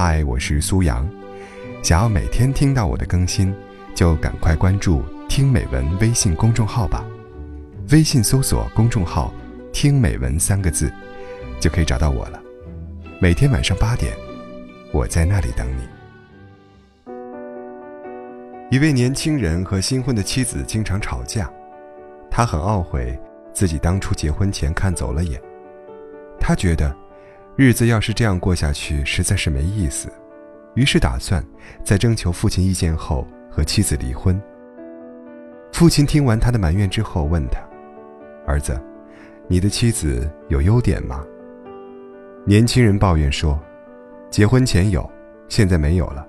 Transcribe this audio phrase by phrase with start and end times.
[0.00, 1.04] 嗨，我是苏阳。
[1.82, 3.52] 想要每天听到我的更新，
[3.96, 7.04] 就赶快关注“听美文”微信公众号吧。
[7.90, 9.34] 微信搜索公众号
[9.74, 10.88] “听美文”三个字，
[11.58, 12.40] 就可以找到我了。
[13.20, 14.16] 每天晚上八点，
[14.92, 15.82] 我在那里等你。
[18.70, 21.50] 一位年轻人和新婚的妻子经常吵架，
[22.30, 23.18] 他很懊悔
[23.52, 25.42] 自己当初结婚前看走了眼。
[26.38, 26.96] 他觉得。
[27.58, 30.08] 日子要是这样过下去，实在是没意思。
[30.76, 31.44] 于是打算
[31.82, 34.40] 在征求父亲意见后和妻子离婚。
[35.72, 37.58] 父亲听完他的埋怨之后，问他
[38.46, 38.80] ：“儿子，
[39.48, 41.24] 你的妻子有优点吗？”
[42.46, 43.58] 年轻人抱怨说
[44.30, 45.10] ：“结婚前有，
[45.48, 46.24] 现在没有了。”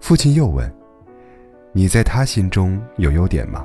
[0.00, 0.74] 父亲又问
[1.70, 3.62] ：“你在他心中有优点吗？”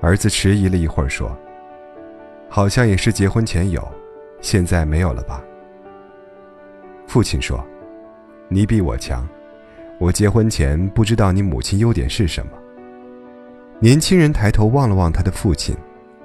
[0.00, 1.36] 儿子迟疑了一会儿说
[2.48, 3.82] ：“好像也是结婚前有。”
[4.40, 5.42] 现在没有了吧？
[7.06, 7.62] 父亲说
[8.48, 9.28] ：“你比我强，
[9.98, 12.52] 我结婚前不知道你母亲优点是什么。”
[13.80, 15.76] 年轻人抬头望了望他的父亲，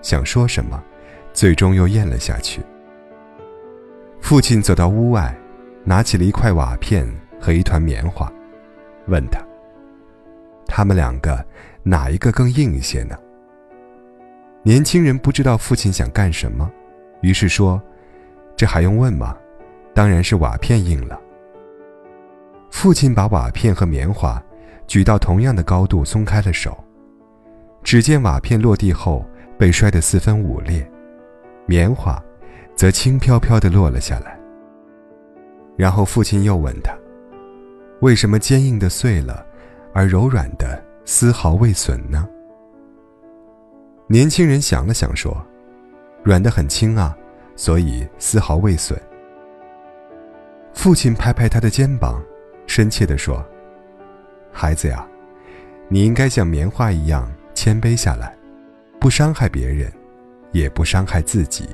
[0.00, 0.82] 想说什么，
[1.32, 2.60] 最终又咽了下去。
[4.20, 5.34] 父亲走到屋外，
[5.84, 7.06] 拿起了一块瓦片
[7.40, 8.30] 和一团棉花，
[9.06, 9.40] 问他
[10.66, 11.44] ：“他们两个
[11.82, 13.16] 哪一个更硬一些呢？”
[14.64, 16.70] 年轻人不知道父亲想干什么，
[17.20, 17.80] 于是说。
[18.56, 19.36] 这还用问吗？
[19.94, 21.20] 当然是瓦片硬了。
[22.70, 24.42] 父亲把瓦片和棉花
[24.86, 26.76] 举到同样的高度，松开了手。
[27.82, 29.24] 只见瓦片落地后
[29.58, 30.88] 被摔得四分五裂，
[31.66, 32.22] 棉花
[32.74, 34.38] 则轻飘飘地落了下来。
[35.76, 36.94] 然后父亲又问他
[38.00, 39.44] ：“为什么坚硬的碎了，
[39.92, 42.26] 而柔软的丝毫未损呢？”
[44.08, 45.36] 年轻人想了想说
[46.22, 47.16] ：“软的很轻啊。”
[47.56, 49.00] 所以丝毫未损。
[50.74, 52.22] 父亲拍拍他的肩膀，
[52.66, 53.44] 深切地说
[54.50, 55.06] ：“孩子呀，
[55.88, 58.34] 你应该像棉花一样谦卑下来，
[58.98, 59.92] 不伤害别人，
[60.50, 61.68] 也不伤害自己，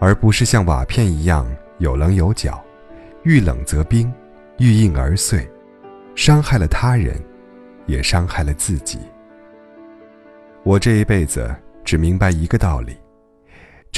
[0.00, 2.62] 而不是像瓦片一样有棱有角，
[3.22, 4.12] 遇冷则冰，
[4.58, 5.48] 遇硬而碎，
[6.14, 7.16] 伤害了他人，
[7.86, 8.98] 也伤害了自己。
[10.64, 11.54] 我这一辈子
[11.84, 12.96] 只明白一个道理。”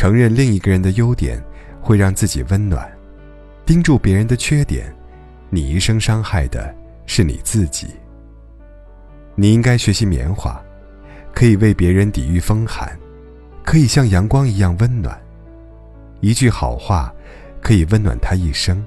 [0.00, 1.38] 承认另一个人的优点，
[1.78, 2.88] 会让自己温暖；
[3.66, 4.90] 盯住别人的缺点，
[5.50, 6.74] 你一生伤害的
[7.04, 7.88] 是你自己。
[9.34, 10.58] 你应该学习棉花，
[11.34, 12.98] 可以为别人抵御风寒，
[13.62, 15.20] 可以像阳光一样温暖。
[16.20, 17.12] 一句好话，
[17.60, 18.82] 可以温暖他一生；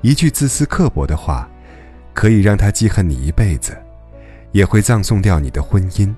[0.00, 1.50] 一句自私刻薄的话，
[2.14, 3.76] 可以让他记恨你一辈子，
[4.52, 6.14] 也会葬送掉你的婚姻。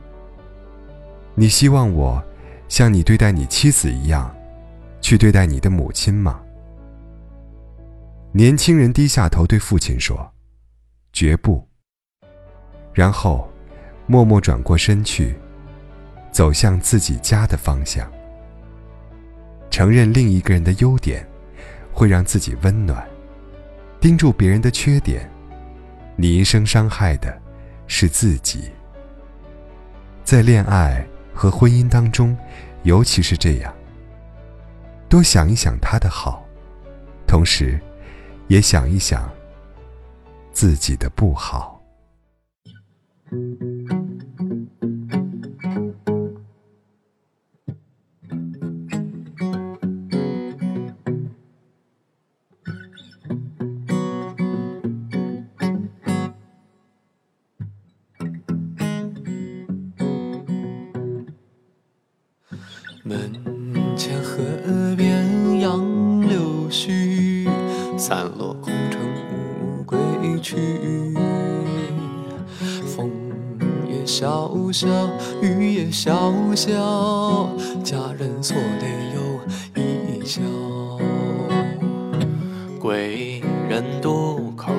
[1.35, 2.23] 你希望我？
[2.73, 4.35] 像你对待你妻子一样，
[5.03, 6.41] 去对待你的母亲吗？
[8.33, 10.33] 年轻人低下头对父亲说
[11.13, 11.69] ：“绝不。”
[12.95, 13.47] 然后，
[14.07, 15.37] 默默转过身去，
[16.31, 18.11] 走向自己家的方向。
[19.71, 21.29] 承认另一个人的优点，
[21.93, 23.07] 会让自己温暖；
[24.01, 25.31] 盯住别人的缺点，
[26.17, 27.39] 你一生伤害的
[27.87, 28.71] 是自己。
[30.25, 31.07] 在恋爱。
[31.35, 32.37] 和婚姻当中，
[32.83, 33.75] 尤其是这样，
[35.09, 36.45] 多想一想他的好，
[37.27, 37.81] 同时，
[38.49, 39.31] 也想一想
[40.53, 41.81] 自己的不好。
[63.05, 63.33] 门
[63.97, 64.39] 前河
[64.97, 67.49] 边杨柳絮，
[67.99, 69.01] 散落空城
[69.33, 69.99] 无归
[70.41, 70.57] 去。
[72.87, 73.11] 风
[73.91, 74.87] 也萧萧，
[75.43, 77.49] 雨也萧萧，
[77.83, 78.87] 佳人错泪
[79.17, 80.41] 又一笑。
[82.79, 84.71] 归人渡口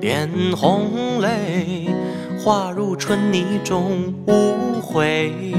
[0.00, 1.90] 点红泪，
[2.38, 5.52] 花入春泥终无悔。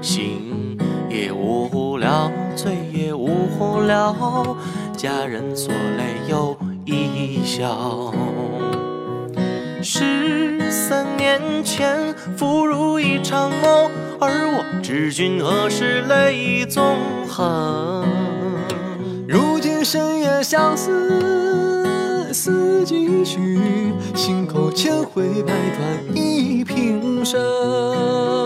[0.00, 0.33] 心
[3.54, 4.56] 也无聊，
[4.96, 8.12] 佳人锁泪又一笑。
[9.82, 16.96] 十三年前，复如一场梦，而我知君何时泪纵
[17.28, 18.04] 横。
[19.28, 23.60] 如今深夜相思思几许，
[24.14, 28.43] 心口千回百转忆平生。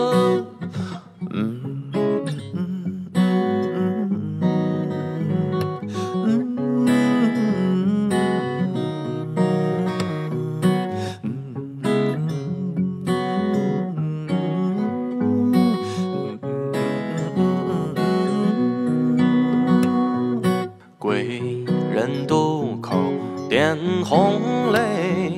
[24.09, 25.37] 红泪，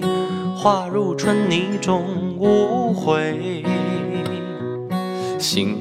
[0.55, 2.05] 化入春泥终
[2.39, 3.65] 无悔。
[5.37, 5.77] 心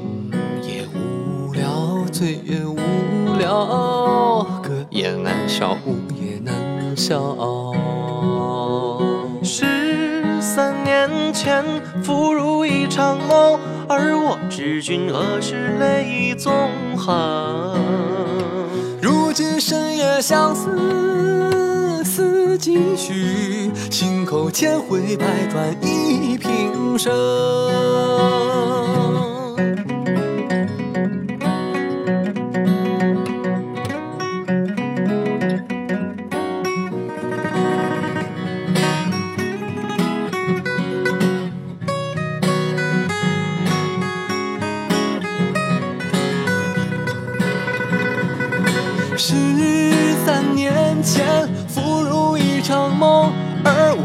[0.61, 2.75] 也无聊，醉也无
[3.39, 6.53] 聊，歌也难笑，舞也难
[6.97, 7.17] 笑。
[9.41, 11.63] 十三年前，
[12.03, 13.57] 复如一场梦，
[13.87, 16.51] 而我知君何时泪纵
[16.97, 17.79] 横。
[19.01, 20.69] 如今深夜相思，
[22.11, 23.71] 思几许？
[23.89, 28.40] 心口千回百转，一平生。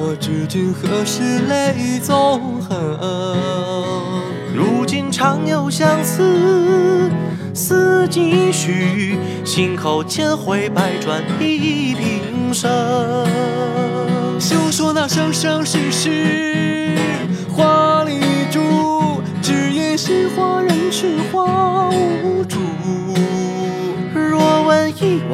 [0.08, 2.79] 我知君何时泪纵横。
[4.55, 7.11] 如今常有相思，
[7.53, 9.19] 思几许？
[9.44, 12.70] 心口千回百转，一平生。
[14.38, 16.97] 休说那生生世世，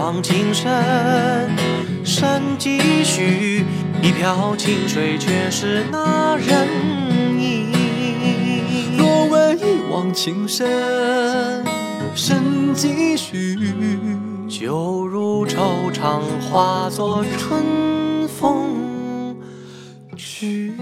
[0.02, 0.68] 往情深，
[2.04, 3.64] 深几许？
[4.02, 6.66] 一瓢清水，却是那人
[7.38, 7.70] 影。
[8.98, 9.62] 若问一
[9.92, 11.64] 往情深，
[12.16, 13.56] 深几许？
[14.48, 16.20] 酒入愁肠，
[16.50, 19.36] 化作春风
[20.16, 20.72] 去。